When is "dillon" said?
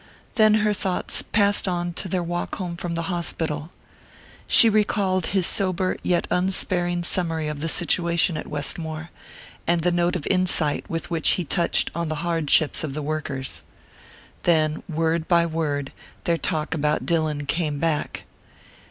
17.05-17.45